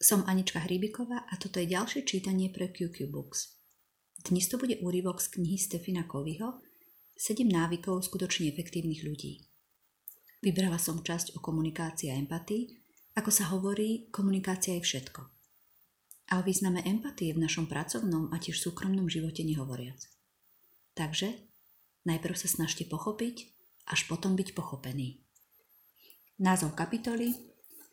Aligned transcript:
Som 0.00 0.24
Anička 0.24 0.64
Hrybiková 0.64 1.28
a 1.28 1.36
toto 1.36 1.60
je 1.60 1.76
ďalšie 1.76 2.08
čítanie 2.08 2.48
pre 2.48 2.72
QQ 2.72 3.12
Books. 3.12 3.60
Dnes 4.24 4.48
to 4.48 4.56
bude 4.56 4.80
úryvok 4.80 5.20
z 5.20 5.36
knihy 5.36 5.60
Stefina 5.60 6.08
Kovyho 6.08 6.64
7 7.20 7.44
návykov 7.44 8.08
skutočne 8.08 8.48
efektívnych 8.48 9.04
ľudí. 9.04 9.44
Vybrala 10.40 10.80
som 10.80 11.04
časť 11.04 11.36
o 11.36 11.44
komunikácii 11.44 12.08
a 12.08 12.16
empatii. 12.16 12.80
Ako 13.12 13.28
sa 13.28 13.52
hovorí, 13.52 14.08
komunikácia 14.08 14.72
je 14.80 14.88
všetko. 14.88 15.20
A 16.32 16.40
o 16.40 16.42
význame 16.48 16.80
empatie 16.88 17.36
v 17.36 17.44
našom 17.44 17.68
pracovnom 17.68 18.32
a 18.32 18.40
tiež 18.40 18.56
súkromnom 18.56 19.04
živote 19.04 19.44
nehovoriac. 19.44 20.00
Takže 20.96 21.28
najprv 22.08 22.40
sa 22.40 22.48
snažte 22.48 22.88
pochopiť, 22.88 23.52
až 23.92 24.08
potom 24.08 24.32
byť 24.32 24.56
pochopený. 24.56 25.20
Názov 26.40 26.72
kapitoly 26.72 27.49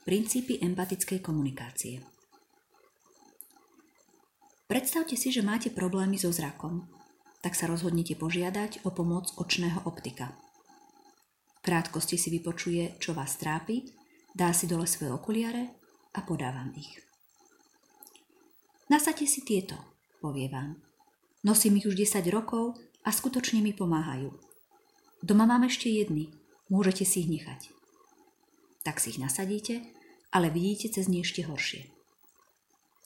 Princípy 0.08 0.64
empatickej 0.64 1.20
komunikácie. 1.20 2.00
Predstavte 4.72 5.20
si, 5.20 5.36
že 5.36 5.44
máte 5.44 5.68
problémy 5.68 6.16
so 6.16 6.32
zrakom, 6.32 6.88
tak 7.44 7.60
sa 7.60 7.68
rozhodnite 7.68 8.16
požiadať 8.16 8.88
o 8.88 8.96
pomoc 8.96 9.36
očného 9.36 9.84
optika. 9.84 10.32
V 11.60 11.68
krátkosti 11.68 12.16
si 12.16 12.32
vypočuje, 12.32 12.96
čo 13.04 13.12
vás 13.12 13.36
trápi, 13.36 13.84
dá 14.32 14.56
si 14.56 14.64
dole 14.64 14.88
svoje 14.88 15.12
okuliare 15.12 15.76
a 16.16 16.24
podávam 16.24 16.72
ich. 16.80 17.04
Nasadte 18.88 19.28
si 19.28 19.44
tieto, 19.44 19.76
povie 20.24 20.48
vám. 20.48 20.80
Nosím 21.44 21.84
ich 21.84 21.88
už 21.92 22.00
10 22.00 22.24
rokov 22.32 22.80
a 23.04 23.12
skutočne 23.12 23.60
mi 23.60 23.76
pomáhajú. 23.76 24.32
Doma 25.20 25.44
mám 25.44 25.68
ešte 25.68 25.92
jedny, 25.92 26.32
môžete 26.72 27.04
si 27.04 27.28
ich 27.28 27.44
nechať. 27.44 27.76
Tak 28.88 29.04
si 29.04 29.12
ich 29.12 29.20
nasadíte 29.20 29.97
ale 30.38 30.54
vidíte 30.54 30.94
cez 30.94 31.10
ne 31.10 31.26
ešte 31.26 31.42
horšie. 31.50 31.90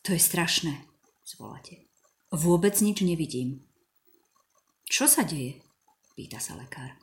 To 0.03 0.11
je 0.11 0.19
strašné, 0.19 0.83
zvoláte. 1.23 1.87
Vôbec 2.27 2.75
nič 2.83 2.99
nevidím. 3.07 3.63
Čo 4.91 5.07
sa 5.07 5.23
deje? 5.23 5.63
Pýta 6.19 6.43
sa 6.43 6.59
lekár. 6.59 6.99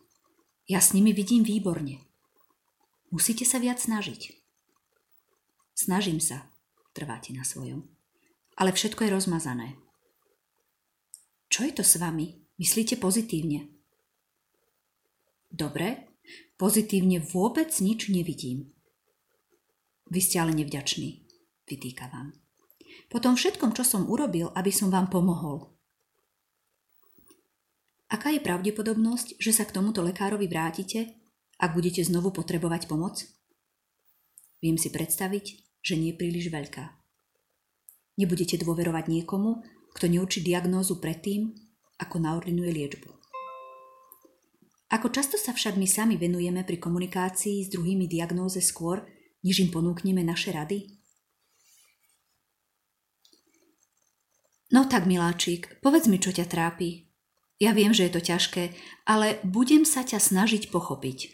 Ja 0.68 0.84
s 0.84 0.92
nimi 0.92 1.16
vidím 1.16 1.40
výborne. 1.40 2.04
Musíte 3.08 3.48
sa 3.48 3.56
viac 3.56 3.80
snažiť. 3.80 4.36
Snažím 5.72 6.20
sa, 6.20 6.52
trváte 6.92 7.32
na 7.32 7.40
svojom. 7.40 7.88
Ale 8.60 8.76
všetko 8.76 9.08
je 9.08 9.14
rozmazané. 9.16 9.68
Čo 11.48 11.64
je 11.64 11.72
to 11.72 11.84
s 11.86 11.96
vami? 11.96 12.36
Myslíte 12.60 13.00
pozitívne? 13.00 13.72
Dobre, 15.48 16.12
pozitívne 16.60 17.24
vôbec 17.24 17.72
nič 17.80 18.12
nevidím. 18.12 18.76
Vy 20.08 20.20
ste 20.24 20.40
ale 20.40 20.56
nevďační, 20.56 21.28
vytýka 21.68 22.08
vám. 22.08 22.32
Po 23.12 23.20
tom 23.20 23.36
všetkom, 23.36 23.76
čo 23.76 23.84
som 23.84 24.08
urobil, 24.08 24.48
aby 24.56 24.72
som 24.72 24.88
vám 24.88 25.12
pomohol. 25.12 25.76
Aká 28.08 28.32
je 28.32 28.40
pravdepodobnosť, 28.40 29.36
že 29.36 29.52
sa 29.52 29.68
k 29.68 29.76
tomuto 29.76 30.00
lekárovi 30.00 30.48
vrátite, 30.48 31.12
ak 31.60 31.76
budete 31.76 32.00
znovu 32.00 32.32
potrebovať 32.32 32.88
pomoc? 32.88 33.20
Viem 34.64 34.80
si 34.80 34.88
predstaviť, 34.88 35.44
že 35.84 35.94
nie 36.00 36.16
je 36.16 36.18
príliš 36.18 36.48
veľká. 36.48 36.88
Nebudete 38.16 38.56
dôverovať 38.58 39.12
niekomu, 39.12 39.60
kto 39.92 40.08
neurčí 40.08 40.40
diagnózu 40.40 40.98
predtým, 40.98 41.52
ako 42.00 42.16
naordinuje 42.18 42.70
liečbu. 42.72 43.10
Ako 44.88 45.12
často 45.12 45.36
sa 45.36 45.52
však 45.52 45.76
my 45.76 45.84
sami 45.84 46.16
venujeme 46.16 46.64
pri 46.64 46.80
komunikácii 46.80 47.60
s 47.60 47.68
druhými 47.68 48.08
diagnóze 48.08 48.64
skôr, 48.64 49.04
než 49.48 49.64
im 49.64 49.72
ponúkneme 49.72 50.20
naše 50.20 50.52
rady? 50.52 50.92
No 54.68 54.84
tak, 54.84 55.08
miláčik, 55.08 55.80
povedz 55.80 56.12
mi, 56.12 56.20
čo 56.20 56.28
ťa 56.28 56.44
trápi. 56.44 57.08
Ja 57.56 57.72
viem, 57.72 57.96
že 57.96 58.04
je 58.06 58.12
to 58.12 58.20
ťažké, 58.20 58.76
ale 59.08 59.40
budem 59.40 59.88
sa 59.88 60.04
ťa 60.04 60.20
snažiť 60.20 60.68
pochopiť. 60.68 61.32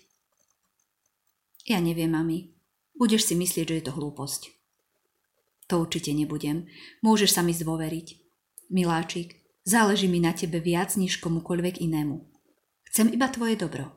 Ja 1.67 1.83
neviem, 1.83 2.15
mami. 2.15 2.55
Budeš 2.95 3.27
si 3.27 3.35
myslieť, 3.35 3.67
že 3.67 3.77
je 3.83 3.85
to 3.91 3.97
hlúposť. 3.99 4.55
To 5.67 5.83
určite 5.83 6.15
nebudem. 6.15 6.71
Môžeš 7.03 7.35
sa 7.35 7.43
mi 7.43 7.51
zdôveriť. 7.51 8.23
Miláčik, 8.71 9.43
záleží 9.67 10.07
mi 10.07 10.23
na 10.23 10.31
tebe 10.31 10.63
viac 10.63 10.95
než 10.95 11.19
komukoľvek 11.19 11.83
inému. 11.83 12.23
Chcem 12.87 13.11
iba 13.11 13.27
tvoje 13.27 13.59
dobro. 13.59 13.91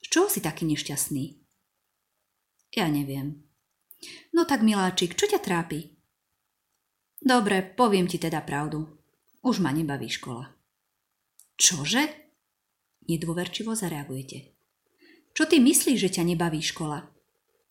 Z 0.00 0.06
čoho 0.08 0.28
si 0.32 0.40
taký 0.40 0.64
nešťastný? 0.64 1.43
Ja 2.74 2.90
neviem. 2.90 3.46
No 4.34 4.42
tak, 4.44 4.66
miláčik, 4.66 5.14
čo 5.14 5.30
ťa 5.30 5.38
trápi? 5.38 5.94
Dobre, 7.22 7.62
poviem 7.62 8.10
ti 8.10 8.18
teda 8.18 8.42
pravdu. 8.42 8.84
Už 9.46 9.62
ma 9.62 9.70
nebaví 9.70 10.10
škola. 10.10 10.50
Čože? 11.54 12.02
Nedôverčivo 13.06 13.72
zareagujete. 13.78 14.52
Čo 15.34 15.46
ty 15.46 15.62
myslíš, 15.62 15.98
že 15.98 16.14
ťa 16.18 16.34
nebaví 16.34 16.58
škola? 16.60 17.10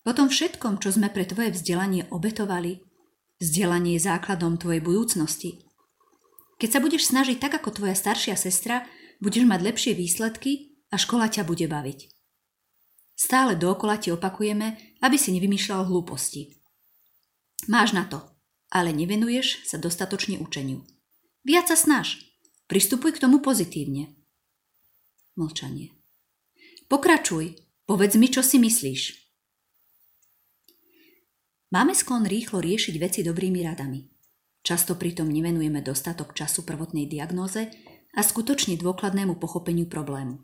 Po 0.04 0.12
tom 0.12 0.28
všetkom, 0.28 0.80
čo 0.80 0.92
sme 0.92 1.08
pre 1.08 1.24
tvoje 1.24 1.52
vzdelanie 1.52 2.08
obetovali, 2.12 2.80
vzdelanie 3.40 3.96
je 3.96 4.04
základom 4.04 4.60
tvojej 4.60 4.84
budúcnosti. 4.84 5.64
Keď 6.60 6.68
sa 6.70 6.80
budeš 6.80 7.10
snažiť 7.10 7.40
tak 7.40 7.60
ako 7.60 7.82
tvoja 7.82 7.96
staršia 7.96 8.36
sestra, 8.36 8.86
budeš 9.18 9.44
mať 9.48 9.60
lepšie 9.64 9.92
výsledky 9.96 10.76
a 10.92 11.00
škola 11.00 11.26
ťa 11.26 11.42
bude 11.48 11.66
baviť. 11.66 12.13
Stále 13.14 13.54
dookola 13.54 13.96
ti 13.96 14.10
opakujeme, 14.10 14.98
aby 15.02 15.16
si 15.16 15.30
nevymýšľal 15.34 15.86
hlúposti. 15.86 16.50
Máš 17.70 17.94
na 17.94 18.04
to, 18.04 18.20
ale 18.74 18.90
nevenuješ 18.90 19.64
sa 19.64 19.78
dostatočne 19.78 20.42
učeniu. 20.42 20.82
Viac 21.46 21.70
sa 21.70 21.78
snaž. 21.78 22.18
Pristupuj 22.66 23.16
k 23.16 23.22
tomu 23.22 23.38
pozitívne. 23.38 24.12
Mlčanie. 25.38 25.94
Pokračuj. 26.90 27.58
Povedz 27.84 28.16
mi, 28.16 28.32
čo 28.32 28.40
si 28.40 28.56
myslíš. 28.56 29.24
Máme 31.68 31.92
sklon 31.92 32.24
rýchlo 32.24 32.64
riešiť 32.64 32.94
veci 32.96 33.20
dobrými 33.20 33.60
radami. 33.60 34.08
Často 34.64 34.96
pritom 34.96 35.28
nevenujeme 35.28 35.84
dostatok 35.84 36.32
času 36.32 36.64
prvotnej 36.64 37.04
diagnóze 37.04 37.68
a 38.16 38.20
skutočne 38.24 38.80
dôkladnému 38.80 39.36
pochopeniu 39.36 39.84
problému. 39.84 40.40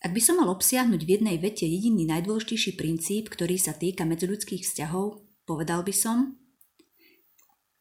Ak 0.00 0.16
by 0.16 0.20
som 0.24 0.40
mal 0.40 0.48
obsiahnuť 0.48 1.00
v 1.04 1.12
jednej 1.20 1.36
vete 1.36 1.68
jediný 1.68 2.08
najdôležitejší 2.08 2.80
princíp, 2.80 3.28
ktorý 3.28 3.60
sa 3.60 3.76
týka 3.76 4.08
medziludských 4.08 4.64
vzťahov, 4.64 5.20
povedal 5.44 5.84
by 5.84 5.92
som 5.92 6.40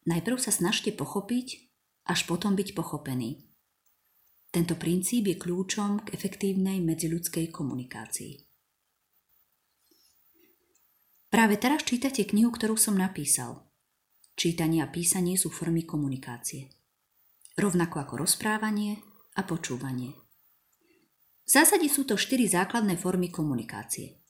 Najprv 0.04 0.38
sa 0.42 0.52
snažte 0.52 0.90
pochopiť, 0.92 1.70
až 2.10 2.26
potom 2.26 2.58
byť 2.58 2.74
pochopený. 2.74 3.46
Tento 4.50 4.74
princíp 4.74 5.30
je 5.30 5.38
kľúčom 5.38 6.10
k 6.10 6.18
efektívnej 6.18 6.82
medziludskej 6.82 7.54
komunikácii. 7.54 8.50
Práve 11.30 11.62
teraz 11.62 11.86
čítate 11.86 12.26
knihu, 12.26 12.50
ktorú 12.50 12.74
som 12.74 12.98
napísal. 12.98 13.70
Čítanie 14.34 14.82
a 14.82 14.90
písanie 14.90 15.38
sú 15.38 15.54
formy 15.54 15.86
komunikácie. 15.86 16.74
Rovnako 17.54 18.02
ako 18.02 18.14
rozprávanie 18.26 18.98
a 19.38 19.46
počúvanie. 19.46 20.29
V 21.50 21.58
zásade 21.58 21.90
sú 21.90 22.06
to 22.06 22.14
štyri 22.14 22.46
základné 22.46 22.94
formy 23.02 23.34
komunikácie. 23.34 24.22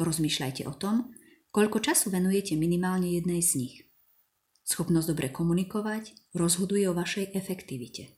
Porozmýšľajte 0.00 0.64
o 0.64 0.72
tom, 0.72 1.12
koľko 1.52 1.84
času 1.84 2.08
venujete 2.08 2.56
minimálne 2.56 3.12
jednej 3.20 3.44
z 3.44 3.60
nich. 3.60 3.74
Schopnosť 4.64 5.12
dobre 5.12 5.28
komunikovať 5.28 6.32
rozhoduje 6.32 6.88
o 6.88 6.96
vašej 6.96 7.36
efektivite. 7.36 8.16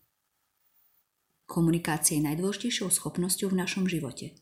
Komunikácia 1.50 2.22
je 2.22 2.26
najdôležitejšou 2.30 2.86
schopnosťou 2.86 3.50
v 3.50 3.66
našom 3.66 3.90
živote. 3.90 4.38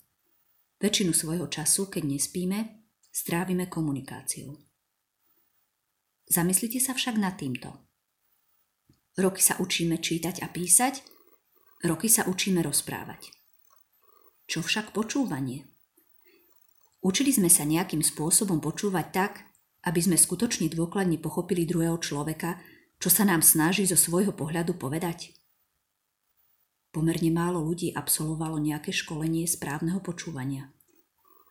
Väčšinu 0.77 1.17
svojho 1.17 1.49
času, 1.49 1.89
keď 1.89 2.13
nespíme, 2.13 2.85
strávime 3.09 3.73
komunikáciou. 3.73 4.53
Zamyslite 6.29 6.77
sa 6.77 6.93
však 6.93 7.17
nad 7.17 7.41
týmto. 7.41 7.73
Roky 9.17 9.41
sa 9.41 9.57
učíme 9.57 9.97
čítať 9.97 10.45
a 10.45 10.53
písať, 10.53 11.01
roky 11.89 12.13
sa 12.13 12.29
učíme 12.29 12.61
rozprávať. 12.61 13.36
Čo 14.47 14.63
však 14.63 14.95
počúvanie? 14.95 15.67
Učili 17.03 17.35
sme 17.35 17.51
sa 17.51 17.67
nejakým 17.67 18.03
spôsobom 18.03 18.63
počúvať 18.63 19.07
tak, 19.11 19.33
aby 19.87 20.01
sme 20.03 20.19
skutočne 20.19 20.67
dôkladne 20.71 21.19
pochopili 21.19 21.67
druhého 21.67 21.99
človeka, 21.99 22.59
čo 22.99 23.11
sa 23.11 23.23
nám 23.23 23.43
snaží 23.43 23.87
zo 23.87 23.95
svojho 23.95 24.35
pohľadu 24.35 24.75
povedať? 24.75 25.35
Pomerne 26.95 27.31
málo 27.31 27.61
ľudí 27.61 27.93
absolvovalo 27.93 28.57
nejaké 28.57 28.91
školenie 28.91 29.45
správneho 29.45 30.01
počúvania. 30.01 30.73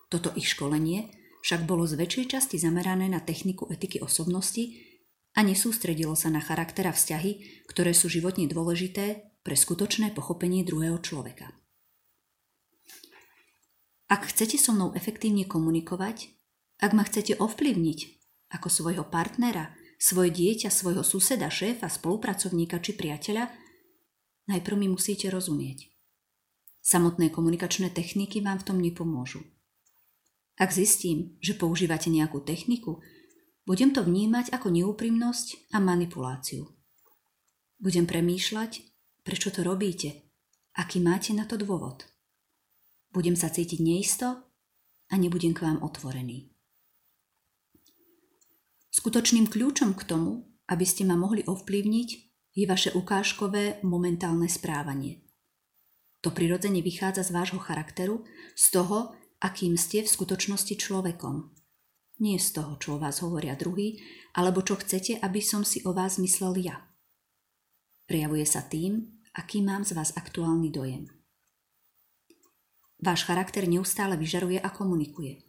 Toto 0.09 0.33
ich 0.33 0.50
školenie 0.50 1.12
však 1.45 1.69
bolo 1.69 1.86
z 1.86 2.01
väčšej 2.01 2.25
časti 2.31 2.57
zamerané 2.57 3.06
na 3.06 3.21
techniku 3.21 3.69
etiky 3.69 4.01
osobnosti 4.01 4.74
a 5.38 5.44
nesústredilo 5.44 6.18
sa 6.18 6.33
na 6.33 6.41
charakter 6.41 6.89
a 6.89 6.94
vzťahy, 6.95 7.63
ktoré 7.69 7.94
sú 7.94 8.09
životne 8.09 8.50
dôležité 8.50 9.36
pre 9.45 9.53
skutočné 9.53 10.15
pochopenie 10.18 10.65
druhého 10.65 10.98
človeka. 11.03 11.53
Ak 14.06 14.30
chcete 14.30 14.62
so 14.62 14.69
mnou 14.69 14.94
efektívne 14.94 15.50
komunikovať, 15.50 16.30
ak 16.78 16.92
ma 16.94 17.02
chcete 17.02 17.42
ovplyvniť, 17.42 18.00
ako 18.54 18.68
svojho 18.69 19.06
partnera, 19.10 19.74
svoje 19.98 20.30
dieťa, 20.30 20.69
svojho 20.69 21.02
suseda, 21.02 21.50
šéfa, 21.50 21.90
spolupracovníka 21.90 22.78
či 22.78 22.94
priateľa, 22.94 23.50
najprv 24.46 24.75
mi 24.78 24.88
musíte 24.94 25.31
rozumieť. 25.34 25.90
Samotné 26.86 27.34
komunikačné 27.34 27.90
techniky 27.90 28.46
vám 28.46 28.62
v 28.62 28.68
tom 28.69 28.78
nepomôžu. 28.78 29.42
Ak 30.62 30.69
zistím, 30.69 31.42
že 31.42 31.58
používate 31.58 32.13
nejakú 32.13 32.46
techniku, 32.46 33.01
budem 33.66 33.90
to 33.90 34.06
vnímať 34.06 34.54
ako 34.54 34.69
neúprimnosť 34.69 35.74
a 35.74 35.81
manipuláciu. 35.81 36.69
Budem 37.81 38.06
premýšľať, 38.06 38.86
prečo 39.25 39.50
to 39.50 39.66
robíte, 39.66 40.30
aký 40.78 41.01
máte 41.01 41.34
na 41.34 41.50
to 41.50 41.58
dôvod. 41.58 42.14
Budem 43.15 43.39
sa 43.39 43.47
cítiť 43.47 43.79
neisto 43.79 44.27
a 45.07 45.13
nebudem 45.15 45.56
k 45.56 45.63
vám 45.63 45.79
otvorený. 45.79 46.51
Skutočným 48.91 49.47
kľúčom 49.47 49.95
k 49.95 50.03
tomu, 50.03 50.51
aby 50.67 50.83
ste 50.83 51.07
ma 51.07 51.15
mohli 51.15 51.47
ovplyvniť, 51.47 52.09
je 52.56 52.65
vaše 52.67 52.91
ukážkové 52.91 53.79
momentálne 53.88 54.51
správanie. 54.51 55.23
To 56.27 56.35
prirodzene 56.35 56.83
vychádza 56.83 57.23
z 57.27 57.31
vášho 57.31 57.59
charakteru, 57.63 58.27
z 58.51 58.65
toho, 58.75 59.15
akým 59.39 59.79
ste 59.79 60.03
v 60.03 60.12
skutočnosti 60.12 60.75
človekom. 60.75 61.56
Nie 62.19 62.35
z 62.39 62.51
toho, 62.51 62.75
čo 62.79 62.95
o 62.95 63.01
vás 63.01 63.23
hovoria 63.23 63.56
druhý, 63.56 64.00
alebo 64.35 64.59
čo 64.59 64.75
chcete, 64.75 65.23
aby 65.23 65.39
som 65.39 65.63
si 65.63 65.83
o 65.88 65.95
vás 65.95 66.19
myslel 66.19 66.59
ja. 66.63 66.83
Prejavuje 68.12 68.44
sa 68.44 68.63
tým, 68.63 69.23
aký 69.35 69.63
mám 69.63 69.88
z 69.88 69.95
vás 69.95 70.12
aktuálny 70.15 70.67
dojem. 70.71 71.14
Váš 73.01 73.27
charakter 73.27 73.68
neustále 73.68 74.15
vyžaruje 74.18 74.59
a 74.59 74.69
komunikuje. 74.71 75.44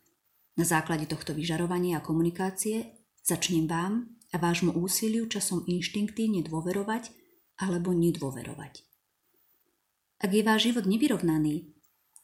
Na 0.56 0.64
základe 0.64 1.06
tohto 1.06 1.37
vyžarovania 1.37 2.00
a 2.00 2.04
komunikácie 2.04 3.06
začnem 3.22 3.69
vám 3.69 4.08
a 4.32 4.37
vášmu 4.40 4.75
úsiliu 4.75 5.28
časom 5.28 5.62
inštinktívne 5.69 6.43
dôverovať 6.43 7.12
alebo 7.62 7.93
nedôverovať. 7.93 8.82
Ak 10.16 10.31
je 10.32 10.43
váš 10.43 10.72
život 10.72 10.88
nevyrovnaný, 10.88 11.76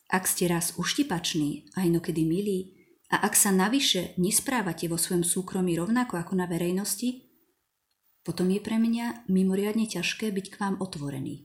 ak 0.08 0.24
ste 0.28 0.48
raz 0.48 0.76
uštipační 0.80 1.72
a 1.76 1.84
inokedy 1.84 2.25
milí, 2.25 2.82
a 3.12 3.20
ak 3.28 3.36
sa 3.36 3.52
navyše 3.52 4.16
nesprávate 4.16 4.88
vo 4.88 4.96
svojom 4.96 5.20
súkromí 5.20 5.76
rovnako 5.76 6.16
ako 6.16 6.32
na 6.32 6.48
verejnosti, 6.48 7.28
potom 8.25 8.48
je 8.48 8.60
pre 8.64 8.80
mňa 8.80 9.28
mimoriadne 9.28 9.84
ťažké 9.84 10.32
byť 10.32 10.46
k 10.48 10.56
vám 10.56 10.80
otvorený. 10.80 11.44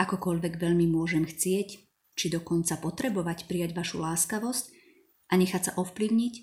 Akokoľvek 0.00 0.56
veľmi 0.56 0.88
môžem 0.88 1.28
chcieť, 1.28 1.85
či 2.16 2.32
dokonca 2.32 2.80
potrebovať 2.80 3.44
prijať 3.44 3.76
vašu 3.76 4.00
láskavosť 4.00 4.72
a 5.30 5.36
nechať 5.36 5.62
sa 5.70 5.72
ovplyvniť, 5.76 6.34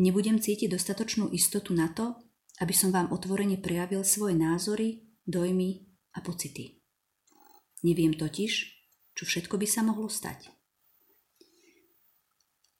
nebudem 0.00 0.40
cítiť 0.40 0.72
dostatočnú 0.72 1.28
istotu 1.30 1.76
na 1.76 1.92
to, 1.92 2.16
aby 2.58 2.74
som 2.74 2.90
vám 2.90 3.12
otvorene 3.12 3.60
prejavil 3.60 4.02
svoje 4.02 4.34
názory, 4.34 5.04
dojmy 5.28 5.86
a 6.16 6.24
pocity. 6.24 6.80
Neviem 7.84 8.16
totiž, 8.16 8.52
čo 9.14 9.22
všetko 9.22 9.60
by 9.60 9.66
sa 9.68 9.86
mohlo 9.86 10.10
stať. 10.10 10.50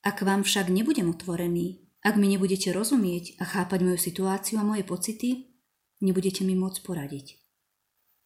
Ak 0.02 0.24
vám 0.24 0.42
však 0.42 0.72
nebudem 0.72 1.10
otvorený, 1.12 1.84
ak 2.02 2.14
mi 2.16 2.30
nebudete 2.30 2.70
rozumieť 2.70 3.38
a 3.42 3.44
chápať 3.44 3.78
moju 3.82 3.98
situáciu 3.98 4.62
a 4.62 4.66
moje 4.66 4.86
pocity, 4.86 5.50
nebudete 6.00 6.46
mi 6.46 6.54
môcť 6.54 6.78
poradiť. 6.86 7.47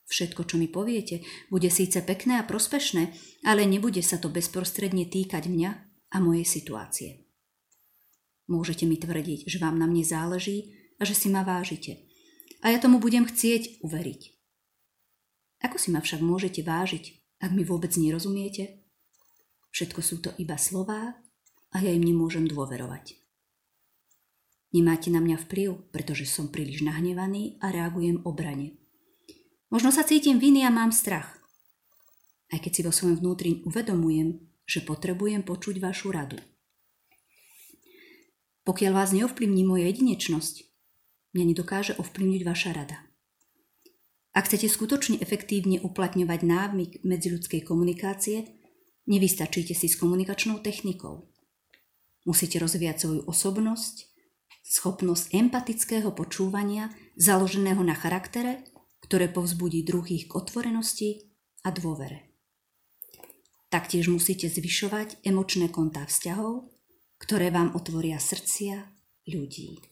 Všetko, 0.09 0.45
čo 0.45 0.57
mi 0.61 0.69
poviete, 0.69 1.25
bude 1.49 1.71
síce 1.71 2.03
pekné 2.05 2.43
a 2.43 2.47
prospešné, 2.47 3.15
ale 3.47 3.65
nebude 3.65 4.03
sa 4.05 4.19
to 4.19 4.29
bezprostredne 4.29 5.09
týkať 5.09 5.49
mňa 5.49 5.71
a 6.13 6.17
mojej 6.21 6.45
situácie. 6.45 7.11
Môžete 8.51 8.85
mi 8.85 9.01
tvrdiť, 9.01 9.49
že 9.49 9.63
vám 9.63 9.79
na 9.79 9.89
mne 9.89 10.05
záleží 10.05 10.77
a 11.01 11.09
že 11.09 11.17
si 11.17 11.33
ma 11.33 11.47
vážite. 11.47 12.05
A 12.61 12.71
ja 12.71 12.79
tomu 12.79 13.01
budem 13.01 13.25
chcieť 13.25 13.81
uveriť. 13.81 14.21
Ako 15.63 15.79
si 15.79 15.95
ma 15.95 16.03
však 16.03 16.21
môžete 16.21 16.61
vážiť, 16.61 17.39
ak 17.41 17.51
mi 17.55 17.63
vôbec 17.63 17.95
nerozumiete? 17.95 18.83
Všetko 19.73 20.01
sú 20.05 20.21
to 20.21 20.31
iba 20.37 20.59
slová 20.61 21.17
a 21.73 21.77
ja 21.81 21.91
im 21.95 22.05
nemôžem 22.05 22.45
dôverovať. 22.45 23.17
Nemáte 24.73 25.09
na 25.09 25.21
mňa 25.21 25.37
vplyv, 25.49 25.93
pretože 25.93 26.29
som 26.29 26.49
príliš 26.53 26.85
nahnevaný 26.85 27.57
a 27.61 27.73
reagujem 27.73 28.21
obrane. 28.25 28.82
Možno 29.73 29.89
sa 29.89 30.05
cítim 30.05 30.37
viny 30.37 30.69
a 30.69 30.71
mám 30.71 30.93
strach. 30.93 31.41
Aj 32.53 32.61
keď 32.61 32.73
si 32.77 32.81
vo 32.85 32.93
svojom 32.93 33.25
vnútri 33.25 33.65
uvedomujem, 33.65 34.37
že 34.69 34.85
potrebujem 34.85 35.41
počuť 35.41 35.81
vašu 35.81 36.13
radu. 36.13 36.37
Pokiaľ 38.69 38.93
vás 38.93 39.17
neovplyvní 39.17 39.65
moja 39.65 39.89
jedinečnosť, 39.89 40.69
mňa 41.33 41.45
nedokáže 41.57 41.93
ovplyvniť 41.97 42.43
vaša 42.45 42.71
rada. 42.77 43.01
Ak 44.37 44.53
chcete 44.53 44.69
skutočne 44.69 45.17
efektívne 45.25 45.81
uplatňovať 45.81 46.41
návyk 46.45 46.93
medziľudskej 47.09 47.65
komunikácie, 47.65 48.53
nevystačíte 49.09 49.73
si 49.73 49.89
s 49.89 49.97
komunikačnou 49.97 50.61
technikou. 50.61 51.33
Musíte 52.29 52.61
rozvíjať 52.61 53.09
svoju 53.09 53.21
osobnosť, 53.25 53.97
schopnosť 54.69 55.33
empatického 55.33 56.13
počúvania 56.13 56.93
založeného 57.17 57.81
na 57.81 57.97
charaktere, 57.97 58.69
ktoré 59.03 59.29
povzbudí 59.29 59.85
druhých 59.85 60.31
k 60.31 60.33
otvorenosti 60.39 61.29
a 61.67 61.75
dôvere. 61.75 62.33
Taktiež 63.69 64.09
musíte 64.13 64.49
zvyšovať 64.49 65.25
emočné 65.25 65.69
kontá 65.73 66.05
vzťahov, 66.05 66.69
ktoré 67.21 67.49
vám 67.53 67.73
otvoria 67.73 68.21
srdcia 68.21 68.85
ľudí. 69.29 69.92